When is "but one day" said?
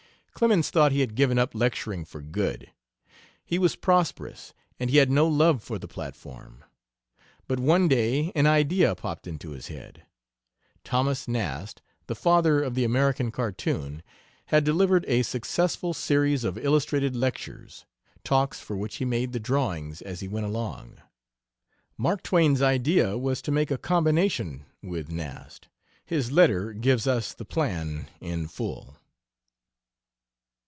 7.47-8.31